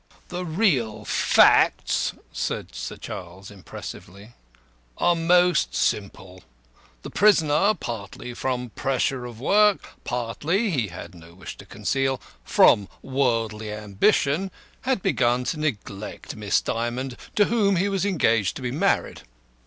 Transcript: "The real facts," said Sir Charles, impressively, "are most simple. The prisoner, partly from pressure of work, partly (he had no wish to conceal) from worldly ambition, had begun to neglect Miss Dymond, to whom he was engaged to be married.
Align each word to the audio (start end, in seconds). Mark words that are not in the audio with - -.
"The 0.29 0.45
real 0.47 1.05
facts," 1.05 2.13
said 2.33 2.73
Sir 2.73 2.97
Charles, 2.97 3.51
impressively, 3.51 4.33
"are 4.97 5.15
most 5.15 5.75
simple. 5.75 6.41
The 7.03 7.11
prisoner, 7.11 7.75
partly 7.75 8.33
from 8.33 8.71
pressure 8.71 9.25
of 9.27 9.39
work, 9.39 9.87
partly 10.03 10.71
(he 10.71 10.87
had 10.87 11.13
no 11.13 11.35
wish 11.35 11.55
to 11.57 11.67
conceal) 11.67 12.19
from 12.43 12.89
worldly 13.03 13.71
ambition, 13.71 14.49
had 14.81 15.03
begun 15.03 15.43
to 15.43 15.59
neglect 15.59 16.35
Miss 16.35 16.61
Dymond, 16.61 17.15
to 17.35 17.45
whom 17.45 17.75
he 17.75 17.87
was 17.87 18.03
engaged 18.03 18.55
to 18.55 18.63
be 18.63 18.71
married. 18.71 19.21